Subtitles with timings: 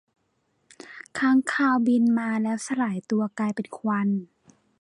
[1.17, 4.09] ค้างคาวบินมาแล้วสลายตัวกลายเป็นควัน